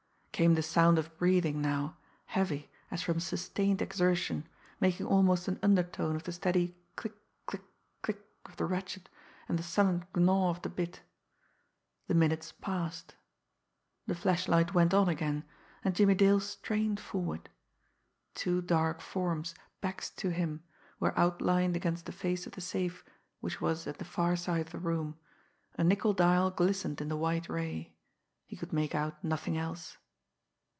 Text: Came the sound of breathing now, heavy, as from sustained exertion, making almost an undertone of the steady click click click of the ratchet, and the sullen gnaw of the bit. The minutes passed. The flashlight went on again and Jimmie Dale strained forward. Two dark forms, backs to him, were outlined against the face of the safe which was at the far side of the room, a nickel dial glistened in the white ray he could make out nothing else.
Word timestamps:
Came 0.33 0.55
the 0.55 0.63
sound 0.63 0.97
of 0.97 1.15
breathing 1.19 1.61
now, 1.61 1.97
heavy, 2.25 2.71
as 2.89 3.03
from 3.03 3.19
sustained 3.19 3.79
exertion, 3.79 4.47
making 4.79 5.05
almost 5.05 5.47
an 5.47 5.59
undertone 5.61 6.15
of 6.15 6.23
the 6.23 6.31
steady 6.31 6.75
click 6.95 7.13
click 7.45 7.61
click 8.01 8.25
of 8.47 8.55
the 8.57 8.65
ratchet, 8.65 9.07
and 9.47 9.59
the 9.59 9.61
sullen 9.61 10.03
gnaw 10.15 10.49
of 10.49 10.63
the 10.63 10.69
bit. 10.69 11.03
The 12.07 12.15
minutes 12.15 12.51
passed. 12.53 13.13
The 14.07 14.15
flashlight 14.15 14.73
went 14.73 14.95
on 14.95 15.07
again 15.09 15.43
and 15.83 15.93
Jimmie 15.95 16.15
Dale 16.15 16.39
strained 16.39 16.99
forward. 16.99 17.47
Two 18.33 18.63
dark 18.63 18.99
forms, 18.99 19.53
backs 19.79 20.09
to 20.09 20.31
him, 20.31 20.63
were 20.99 21.15
outlined 21.19 21.75
against 21.75 22.07
the 22.07 22.11
face 22.11 22.47
of 22.47 22.53
the 22.53 22.61
safe 22.61 23.05
which 23.41 23.61
was 23.61 23.85
at 23.85 23.99
the 23.99 24.05
far 24.05 24.35
side 24.35 24.61
of 24.61 24.71
the 24.71 24.79
room, 24.79 25.19
a 25.75 25.83
nickel 25.83 26.13
dial 26.13 26.49
glistened 26.49 26.99
in 26.99 27.09
the 27.09 27.17
white 27.17 27.47
ray 27.47 27.93
he 28.47 28.55
could 28.55 28.73
make 28.73 28.95
out 28.95 29.23
nothing 29.23 29.55
else. 29.55 29.97